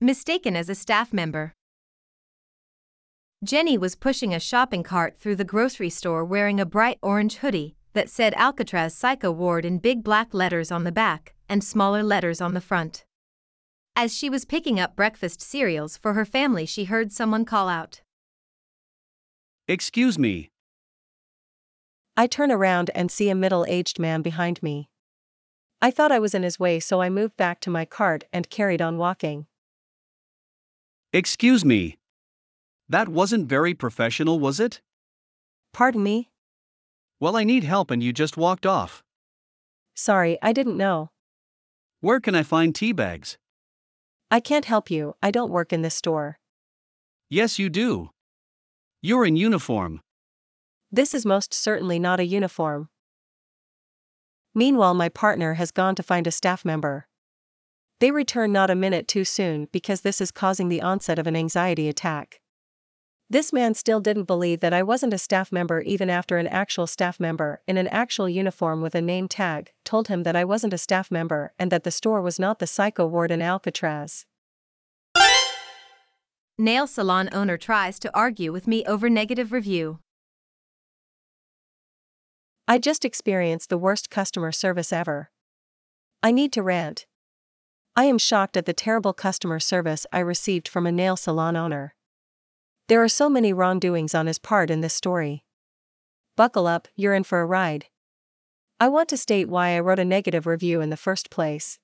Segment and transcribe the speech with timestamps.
[0.00, 1.54] Mistaken as a staff member.
[3.42, 7.76] Jenny was pushing a shopping cart through the grocery store wearing a bright orange hoodie
[7.94, 12.42] that said Alcatraz Psycho Ward in big black letters on the back and smaller letters
[12.42, 13.06] on the front.
[13.94, 18.02] As she was picking up breakfast cereals for her family, she heard someone call out.
[19.66, 20.50] Excuse me.
[22.18, 24.90] I turn around and see a middle aged man behind me.
[25.80, 28.50] I thought I was in his way, so I moved back to my cart and
[28.50, 29.46] carried on walking.
[31.16, 31.96] Excuse me.
[32.90, 34.82] That wasn't very professional, was it?
[35.72, 36.28] Pardon me?
[37.18, 39.02] Well, I need help and you just walked off.
[39.94, 41.08] Sorry, I didn't know.
[42.02, 43.38] Where can I find tea bags?
[44.30, 46.36] I can't help you, I don't work in this store.
[47.30, 48.10] Yes, you do.
[49.00, 50.02] You're in uniform.
[50.92, 52.90] This is most certainly not a uniform.
[54.54, 57.06] Meanwhile, my partner has gone to find a staff member.
[57.98, 61.34] They return not a minute too soon because this is causing the onset of an
[61.34, 62.40] anxiety attack.
[63.28, 66.86] This man still didn't believe that I wasn't a staff member even after an actual
[66.86, 70.74] staff member in an actual uniform with a name tag told him that I wasn't
[70.74, 74.26] a staff member and that the store was not the psycho ward in Alcatraz.
[76.58, 79.98] Nail salon owner tries to argue with me over negative review.
[82.68, 85.30] I just experienced the worst customer service ever.
[86.22, 87.06] I need to rant.
[87.98, 91.94] I am shocked at the terrible customer service I received from a nail salon owner.
[92.88, 95.44] There are so many wrongdoings on his part in this story.
[96.36, 97.86] Buckle up, you're in for a ride.
[98.78, 101.78] I want to state why I wrote a negative review in the first place.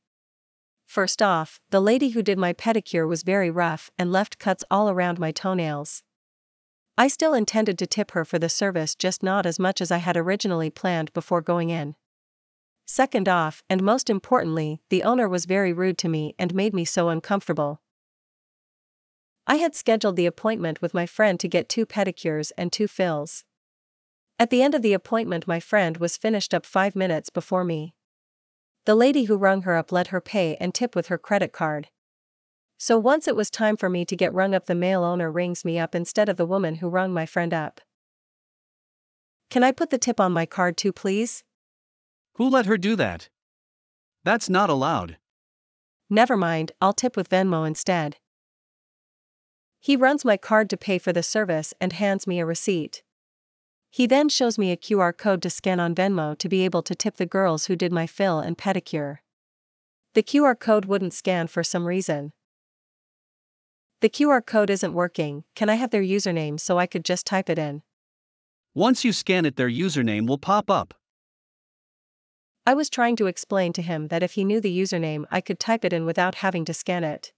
[0.84, 4.90] First off, the lady who did my pedicure was very rough and left cuts all
[4.90, 6.02] around my toenails.
[6.98, 9.96] I still intended to tip her for the service, just not as much as I
[9.96, 11.94] had originally planned before going in.
[12.86, 16.84] Second off, and most importantly, the owner was very rude to me and made me
[16.84, 17.80] so uncomfortable.
[19.46, 23.44] I had scheduled the appointment with my friend to get two pedicures and two fills.
[24.38, 27.94] At the end of the appointment, my friend was finished up five minutes before me.
[28.84, 31.88] The lady who rung her up let her pay and tip with her credit card.
[32.78, 35.64] So once it was time for me to get rung up, the male owner rings
[35.64, 37.80] me up instead of the woman who rung my friend up.
[39.50, 41.44] Can I put the tip on my card too, please?
[42.34, 43.28] Who let her do that?
[44.24, 45.18] That's not allowed.
[46.08, 48.16] Never mind, I'll tip with Venmo instead.
[49.80, 53.02] He runs my card to pay for the service and hands me a receipt.
[53.90, 56.94] He then shows me a QR code to scan on Venmo to be able to
[56.94, 59.18] tip the girls who did my fill and pedicure.
[60.14, 62.32] The QR code wouldn't scan for some reason.
[64.00, 67.50] The QR code isn't working, can I have their username so I could just type
[67.50, 67.82] it in?
[68.74, 70.94] Once you scan it, their username will pop up.
[72.64, 75.58] I was trying to explain to him that if he knew the username, I could
[75.58, 77.32] type it in without having to scan it.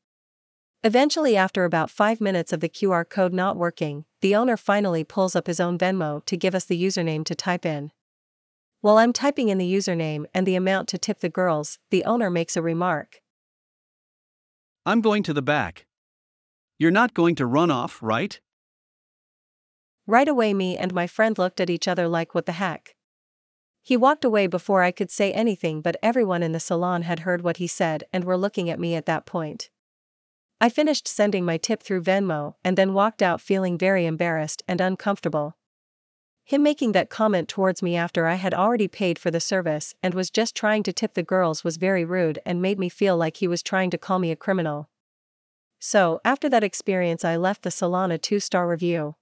[0.83, 5.35] Eventually, after about 5 minutes of the QR code not working, the owner finally pulls
[5.35, 7.91] up his own Venmo to give us the username to type in.
[8.83, 12.29] While I'm typing in the username and the amount to tip the girls, the owner
[12.29, 13.23] makes a remark.
[14.85, 15.87] I'm going to the back.
[16.79, 18.39] You're not going to run off, right?
[20.07, 22.95] Right away, me and my friend looked at each other like, what the heck?
[23.87, 27.43] He walked away before I could say anything, but everyone in the salon had heard
[27.43, 29.69] what he said and were looking at me at that point.
[30.59, 34.81] I finished sending my tip through Venmo and then walked out feeling very embarrassed and
[34.81, 35.59] uncomfortable.
[36.45, 40.15] Him making that comment towards me after I had already paid for the service and
[40.15, 43.37] was just trying to tip the girls was very rude and made me feel like
[43.37, 44.89] he was trying to call me a criminal.
[45.79, 49.17] So, after that experience, I left the salon a two star review.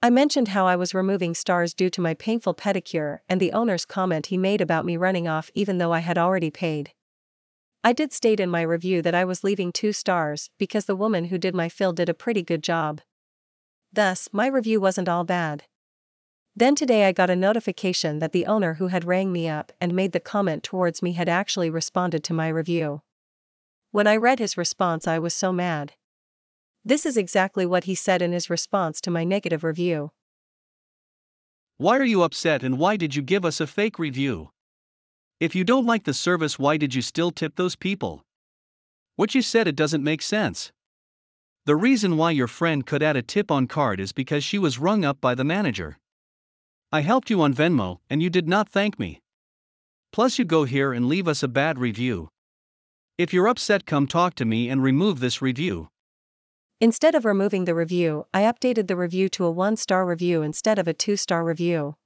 [0.00, 3.84] I mentioned how I was removing stars due to my painful pedicure and the owner's
[3.84, 6.92] comment he made about me running off even though I had already paid.
[7.82, 11.26] I did state in my review that I was leaving two stars because the woman
[11.26, 13.00] who did my fill did a pretty good job.
[13.92, 15.64] Thus, my review wasn't all bad.
[16.54, 19.94] Then today I got a notification that the owner who had rang me up and
[19.94, 23.02] made the comment towards me had actually responded to my review.
[23.90, 25.94] When I read his response, I was so mad.
[26.88, 30.10] This is exactly what he said in his response to my negative review.
[31.76, 34.52] Why are you upset and why did you give us a fake review?
[35.38, 38.24] If you don't like the service, why did you still tip those people?
[39.16, 40.72] What you said it doesn't make sense.
[41.66, 44.78] The reason why your friend could add a tip on card is because she was
[44.78, 45.98] rung up by the manager.
[46.90, 49.20] I helped you on Venmo and you did not thank me.
[50.10, 52.30] Plus you go here and leave us a bad review.
[53.18, 55.90] If you're upset, come talk to me and remove this review.
[56.80, 60.78] Instead of removing the review, I updated the review to a one star review instead
[60.78, 61.96] of a two star review.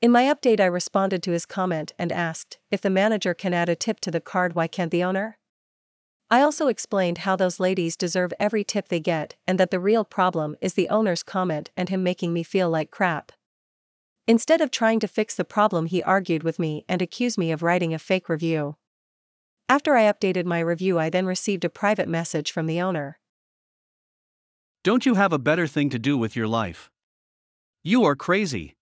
[0.00, 3.68] In my update, I responded to his comment and asked if the manager can add
[3.68, 5.36] a tip to the card, why can't the owner?
[6.30, 10.06] I also explained how those ladies deserve every tip they get and that the real
[10.06, 13.30] problem is the owner's comment and him making me feel like crap.
[14.26, 17.62] Instead of trying to fix the problem, he argued with me and accused me of
[17.62, 18.76] writing a fake review.
[19.68, 23.18] After I updated my review, I then received a private message from the owner.
[24.84, 26.90] Don't you have a better thing to do with your life?
[27.84, 28.74] You are crazy.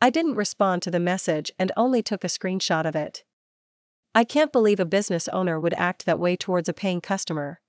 [0.00, 3.24] I didn't respond to the message and only took a screenshot of it.
[4.14, 7.60] I can't believe a business owner would act that way towards a paying customer.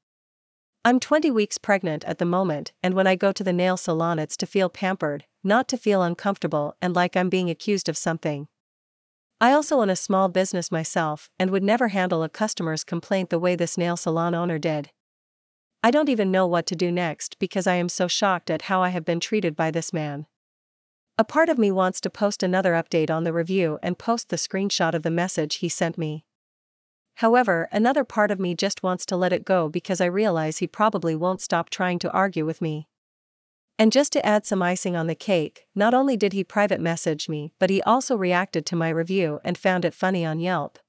[0.86, 4.20] I'm 20 weeks pregnant at the moment, and when I go to the nail salon,
[4.20, 8.48] it's to feel pampered, not to feel uncomfortable and like I'm being accused of something.
[9.42, 13.40] I also own a small business myself and would never handle a customer's complaint the
[13.40, 14.92] way this nail salon owner did.
[15.82, 18.84] I don't even know what to do next because I am so shocked at how
[18.84, 20.26] I have been treated by this man.
[21.18, 24.36] A part of me wants to post another update on the review and post the
[24.36, 26.26] screenshot of the message he sent me.
[27.16, 30.68] However, another part of me just wants to let it go because I realize he
[30.68, 32.88] probably won't stop trying to argue with me.
[33.78, 37.30] And just to add some icing on the cake, not only did he private message
[37.30, 40.80] me, but he also reacted to my review and found it funny on Yelp.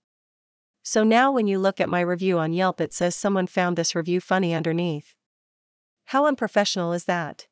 [0.83, 3.95] So now when you look at my review on Yelp, it says someone found this
[3.95, 5.15] review funny underneath.
[6.07, 7.47] How unprofessional is that?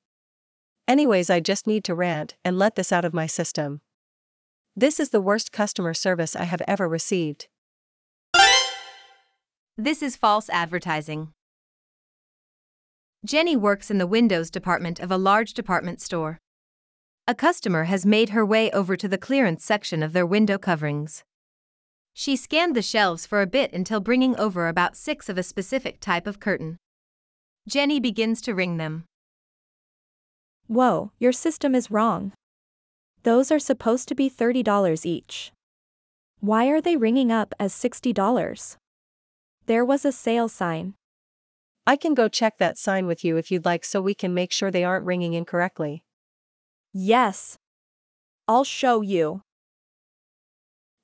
[0.88, 3.82] Anyways, I just need to rant and let this out of my system.
[4.74, 7.48] This is the worst customer service I have ever received.
[9.76, 11.32] This is false advertising.
[13.24, 16.38] Jenny works in the windows department of a large department store.
[17.26, 21.24] A customer has made her way over to the clearance section of their window coverings.
[22.18, 26.00] She scanned the shelves for a bit until bringing over about six of a specific
[26.00, 26.76] type of curtain.
[27.68, 29.04] Jenny begins to ring them.
[30.66, 32.32] Whoa, your system is wrong.
[33.22, 35.52] Those are supposed to be $30 each.
[36.40, 38.76] Why are they ringing up as $60?
[39.66, 40.94] There was a sale sign.
[41.86, 44.50] I can go check that sign with you if you'd like so we can make
[44.50, 46.02] sure they aren't ringing incorrectly.
[46.92, 47.58] Yes.
[48.48, 49.42] I'll show you.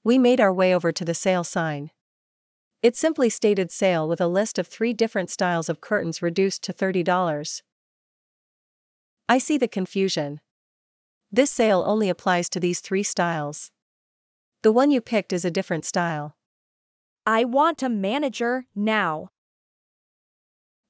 [0.05, 1.91] We made our way over to the sale sign.
[2.83, 6.75] It simply stated sale with a list of three different styles of curtains reduced to
[6.75, 7.63] $30.
[9.27, 10.41] I see the confusion.
[11.33, 13.71] This sale only applies to these three styles.
[14.63, 16.37] The one you picked is a different style.
[17.25, 19.31] I want a manager now.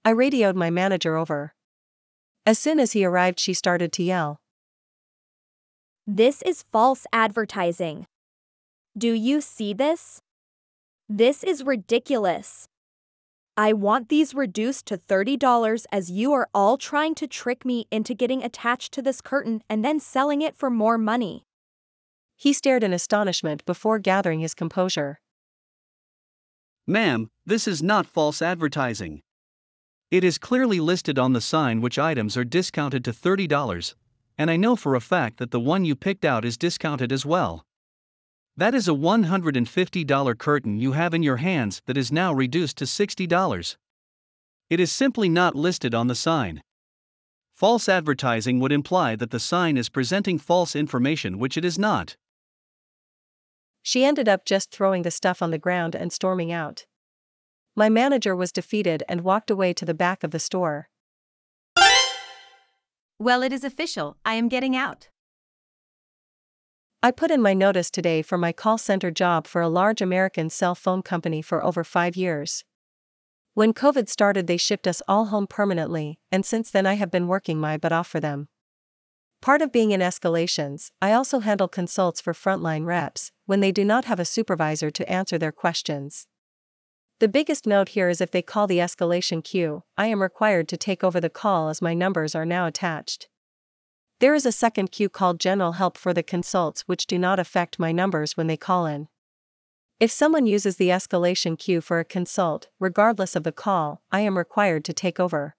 [0.04, 1.54] I radioed my manager over.
[2.44, 4.40] As soon as he arrived, she started to yell.
[6.04, 8.06] This is false advertising.
[8.96, 10.20] Do you see this?
[11.08, 12.68] This is ridiculous.
[13.56, 18.14] I want these reduced to $30 as you are all trying to trick me into
[18.14, 21.42] getting attached to this curtain and then selling it for more money.
[22.36, 25.18] He stared in astonishment before gathering his composure.
[26.86, 29.22] Ma'am, this is not false advertising.
[30.12, 33.94] It is clearly listed on the sign which items are discounted to $30,
[34.38, 37.26] and I know for a fact that the one you picked out is discounted as
[37.26, 37.66] well.
[38.56, 42.84] That is a $150 curtain you have in your hands that is now reduced to
[42.84, 43.76] $60.
[44.70, 46.62] It is simply not listed on the sign.
[47.52, 52.16] False advertising would imply that the sign is presenting false information, which it is not.
[53.82, 56.86] She ended up just throwing the stuff on the ground and storming out.
[57.74, 60.88] My manager was defeated and walked away to the back of the store.
[63.18, 65.08] Well, it is official, I am getting out.
[67.04, 70.48] I put in my notice today for my call center job for a large American
[70.48, 72.64] cell phone company for over five years.
[73.52, 77.28] When COVID started, they shipped us all home permanently, and since then, I have been
[77.28, 78.48] working my butt off for them.
[79.42, 83.84] Part of being in escalations, I also handle consults for frontline reps when they do
[83.84, 86.26] not have a supervisor to answer their questions.
[87.20, 90.78] The biggest note here is if they call the escalation queue, I am required to
[90.78, 93.28] take over the call as my numbers are now attached.
[94.24, 97.78] There is a second queue called General Help for the consults which do not affect
[97.78, 99.08] my numbers when they call in.
[100.00, 104.38] If someone uses the escalation queue for a consult, regardless of the call, I am
[104.38, 105.56] required to take over.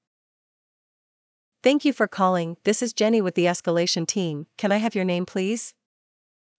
[1.62, 2.58] Thank you for calling.
[2.64, 4.48] This is Jenny with the escalation team.
[4.58, 5.76] Can I have your name, please?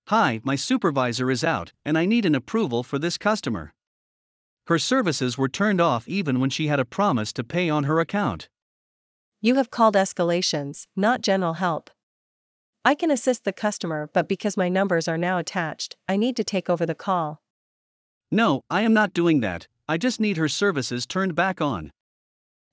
[0.07, 3.75] Hi, my supervisor is out, and I need an approval for this customer.
[4.69, 7.99] Her services were turned off even when she had a promise to pay on her
[7.99, 8.49] account.
[9.41, 11.91] You have called escalations, not general help.
[12.87, 16.45] I can assist the customer, but because my numbers are now attached, I need to
[16.45, 17.43] take over the call.
[18.31, 19.67] No, I am not doing that.
[19.89, 21.91] I just need her services turned back on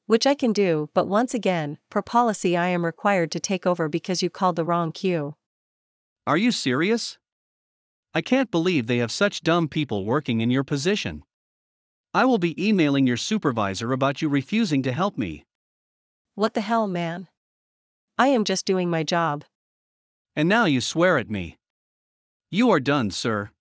[0.06, 3.90] which I can do, but once again, per policy, I am required to take over
[3.90, 5.34] because you called the wrong queue.
[6.28, 7.18] Are you serious?
[8.14, 11.24] I can't believe they have such dumb people working in your position.
[12.14, 15.46] I will be emailing your supervisor about you refusing to help me.
[16.36, 17.28] What the hell, man?
[18.20, 19.46] I am just doing my job.
[20.36, 21.58] And now you swear at me.
[22.50, 23.52] You are done, sir.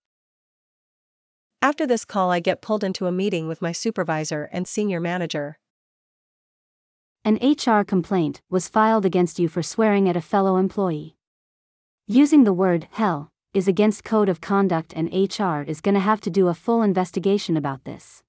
[1.61, 5.59] After this call, I get pulled into a meeting with my supervisor and senior manager.
[7.25, 11.15] An HR complaint was filed against you for swearing at a fellow employee.
[12.09, 16.31] Using the word hell is against code of conduct and HR is gonna have to
[16.31, 18.23] do a full investigation about this.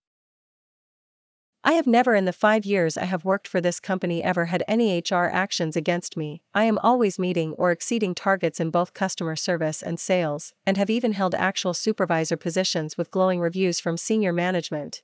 [1.65, 4.65] I have never in the five years I have worked for this company ever had
[4.67, 6.41] any HR actions against me.
[6.53, 10.89] I am always meeting or exceeding targets in both customer service and sales, and have
[10.89, 15.03] even held actual supervisor positions with glowing reviews from senior management.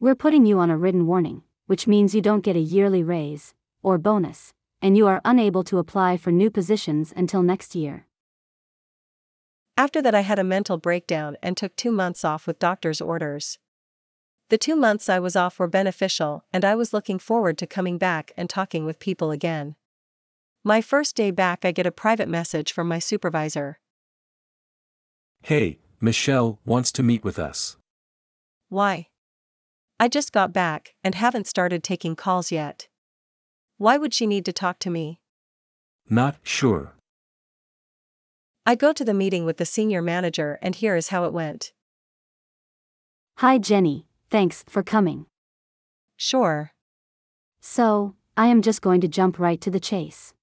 [0.00, 3.52] We're putting you on a written warning, which means you don't get a yearly raise
[3.82, 8.06] or bonus, and you are unable to apply for new positions until next year.
[9.76, 13.58] After that, I had a mental breakdown and took two months off with doctor's orders.
[14.48, 17.98] The two months I was off were beneficial, and I was looking forward to coming
[17.98, 19.74] back and talking with people again.
[20.62, 23.80] My first day back, I get a private message from my supervisor.
[25.42, 27.76] Hey, Michelle wants to meet with us.
[28.68, 29.08] Why?
[29.98, 32.86] I just got back and haven't started taking calls yet.
[33.78, 35.18] Why would she need to talk to me?
[36.08, 36.94] Not sure.
[38.64, 41.72] I go to the meeting with the senior manager, and here is how it went.
[43.38, 45.26] Hi, Jenny, thanks for coming.
[46.16, 46.72] Sure.
[47.60, 50.34] So, I am just going to jump right to the chase.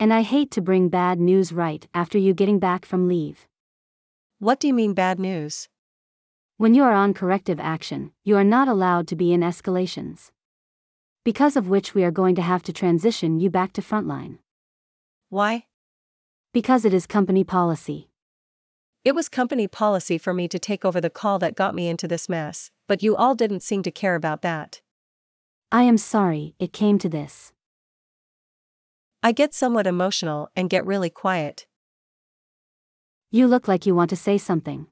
[0.00, 3.46] And I hate to bring bad news right after you getting back from leave.
[4.38, 5.68] What do you mean bad news?
[6.56, 10.30] When you are on corrective action, you are not allowed to be in escalations.
[11.24, 14.38] Because of which we are going to have to transition you back to frontline.
[15.28, 15.66] Why?
[16.52, 18.10] Because it is company policy.
[19.04, 22.08] It was company policy for me to take over the call that got me into
[22.08, 24.80] this mess, but you all didn't seem to care about that.
[25.70, 27.52] I am sorry it came to this.
[29.22, 31.66] I get somewhat emotional and get really quiet.
[33.30, 34.86] You look like you want to say something.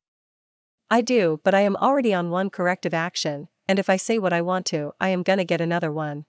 [0.90, 4.32] I do, but I am already on one corrective action, and if I say what
[4.32, 6.26] I want to, I am gonna get another one.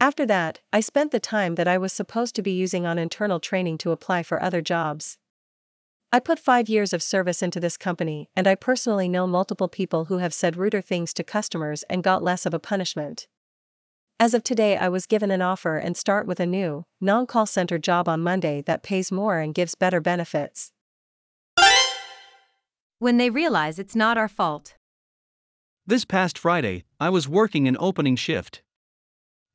[0.00, 3.40] After that, I spent the time that I was supposed to be using on internal
[3.40, 5.16] training to apply for other jobs.
[6.14, 10.04] I put five years of service into this company, and I personally know multiple people
[10.04, 13.26] who have said ruder things to customers and got less of a punishment.
[14.20, 17.46] As of today, I was given an offer and start with a new, non call
[17.46, 20.70] center job on Monday that pays more and gives better benefits.
[23.00, 24.76] When they realize it's not our fault.
[25.84, 28.62] This past Friday, I was working an opening shift.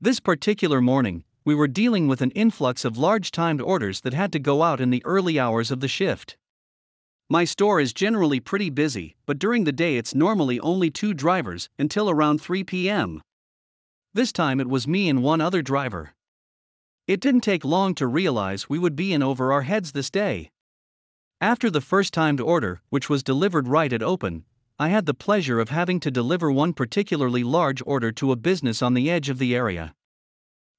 [0.01, 4.33] This particular morning, we were dealing with an influx of large timed orders that had
[4.33, 6.35] to go out in the early hours of the shift.
[7.31, 11.69] My store is generally pretty busy, but during the day it's normally only two drivers
[11.77, 13.21] until around 3 p.m.
[14.15, 16.15] This time it was me and one other driver.
[17.05, 20.49] It didn't take long to realize we would be in over our heads this day.
[21.39, 24.43] After the first timed order, which was delivered right at open,
[24.79, 28.81] I had the pleasure of having to deliver one particularly large order to a business
[28.81, 29.93] on the edge of the area.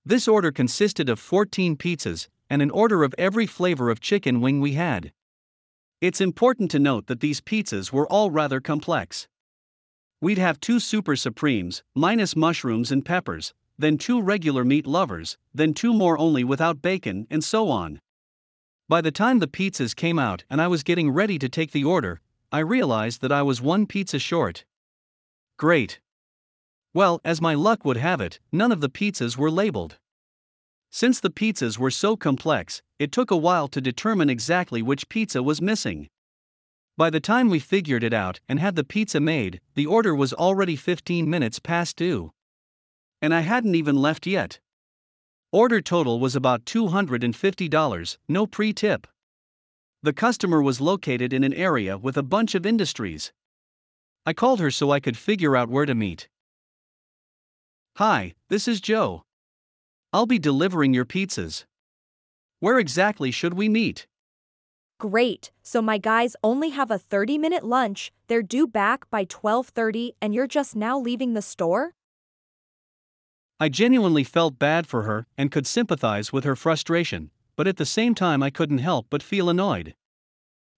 [0.04, 4.61] This order consisted of 14 pizzas and an order of every flavor of chicken wing
[4.61, 5.12] we had.
[6.00, 9.28] It's important to note that these pizzas were all rather complex.
[10.19, 15.75] We'd have two super supremes, minus mushrooms and peppers, then two regular meat lovers, then
[15.75, 18.00] two more only without bacon, and so on.
[18.88, 21.85] By the time the pizzas came out and I was getting ready to take the
[21.85, 24.64] order, I realized that I was one pizza short.
[25.59, 26.00] Great.
[26.95, 29.99] Well, as my luck would have it, none of the pizzas were labeled.
[30.90, 35.40] Since the pizzas were so complex, it took a while to determine exactly which pizza
[35.42, 36.09] was missing.
[36.97, 40.32] By the time we figured it out and had the pizza made, the order was
[40.32, 42.32] already 15 minutes past due.
[43.23, 44.59] And I hadn't even left yet.
[45.52, 49.06] Order total was about $250, no pre tip.
[50.02, 53.32] The customer was located in an area with a bunch of industries.
[54.26, 56.28] I called her so I could figure out where to meet.
[57.97, 59.25] Hi, this is Joe.
[60.12, 61.64] I'll be delivering your pizzas.
[62.58, 64.06] Where exactly should we meet?
[64.98, 65.52] Great.
[65.62, 68.12] So my guys only have a 30-minute lunch.
[68.26, 71.94] They're due back by 12:30 and you're just now leaving the store?
[73.60, 77.86] I genuinely felt bad for her and could sympathize with her frustration, but at the
[77.86, 79.94] same time, I couldn't help but feel annoyed.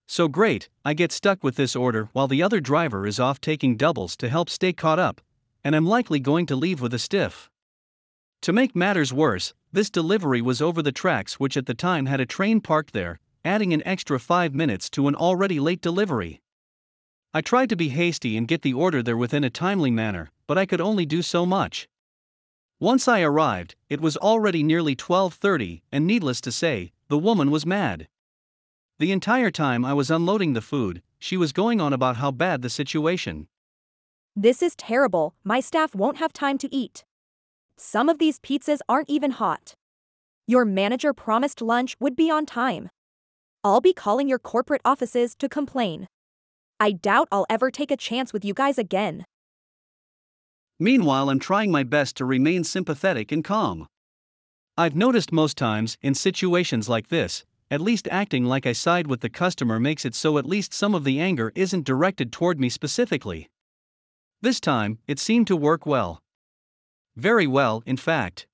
[0.08, 3.76] So great, I get stuck with this order while the other driver is off taking
[3.76, 5.20] doubles to help stay caught up,
[5.64, 7.48] and I'm likely going to leave with a stiff.
[8.42, 12.18] To make matters worse, this delivery was over the tracks, which at the time had
[12.18, 16.42] a train parked there, adding an extra five minutes to an already late delivery.
[17.32, 20.58] I tried to be hasty and get the order there within a timely manner, but
[20.58, 21.88] I could only do so much.
[22.80, 27.64] Once I arrived, it was already nearly 12:30, and needless to say, the woman was
[27.64, 28.08] mad.
[28.98, 32.62] The entire time I was unloading the food, she was going on about how bad
[32.62, 33.46] the situation.
[34.34, 37.04] This is terrible, my staff won't have time to eat.
[37.76, 39.74] Some of these pizzas aren't even hot.
[40.46, 42.90] Your manager promised lunch would be on time.
[43.64, 46.08] I'll be calling your corporate offices to complain.
[46.80, 49.24] I doubt I'll ever take a chance with you guys again.
[50.80, 53.86] Meanwhile, I'm trying my best to remain sympathetic and calm.
[54.76, 59.20] I've noticed most times, in situations like this, at least acting like I side with
[59.20, 62.68] the customer makes it so at least some of the anger isn't directed toward me
[62.68, 63.48] specifically.
[64.40, 66.20] This time, it seemed to work well.
[67.16, 68.46] Very well, in fact.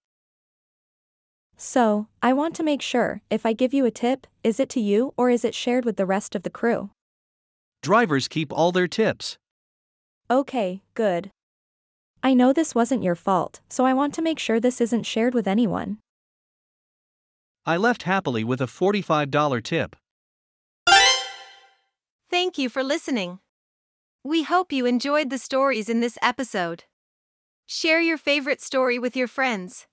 [1.57, 4.81] So, I want to make sure if I give you a tip, is it to
[4.81, 6.91] you or is it shared with the rest of the crew?
[7.83, 9.39] Drivers keep all their tips.
[10.31, 11.31] Okay, good.
[12.23, 15.35] I know this wasn't your fault, so I want to make sure this isn't shared
[15.35, 15.99] with anyone.
[17.65, 19.97] I left happily with a $45 tip.
[22.31, 23.39] Thank you for listening.
[24.23, 26.85] We hope you enjoyed the stories in this episode.
[27.71, 29.87] Share your favorite story with your friends.